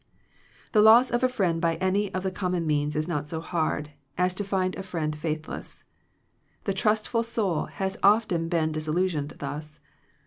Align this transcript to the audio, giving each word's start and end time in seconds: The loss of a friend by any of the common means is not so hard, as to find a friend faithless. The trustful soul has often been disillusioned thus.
The 0.71 0.81
loss 0.81 1.11
of 1.11 1.23
a 1.23 1.27
friend 1.29 1.61
by 1.61 1.75
any 1.75 2.11
of 2.15 2.23
the 2.23 2.31
common 2.31 2.65
means 2.65 2.95
is 2.95 3.07
not 3.07 3.27
so 3.27 3.39
hard, 3.39 3.91
as 4.17 4.33
to 4.33 4.43
find 4.43 4.75
a 4.75 4.81
friend 4.81 5.15
faithless. 5.15 5.83
The 6.63 6.73
trustful 6.73 7.21
soul 7.21 7.65
has 7.65 7.97
often 8.01 8.49
been 8.49 8.71
disillusioned 8.71 9.35
thus. 9.37 9.79